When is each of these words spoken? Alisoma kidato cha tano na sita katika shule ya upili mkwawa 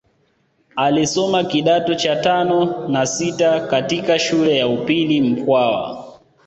Alisoma 0.75 1.43
kidato 1.43 1.95
cha 1.95 2.15
tano 2.15 2.87
na 2.87 3.05
sita 3.05 3.67
katika 3.67 4.19
shule 4.19 4.57
ya 4.57 4.67
upili 4.67 5.21
mkwawa 5.21 6.13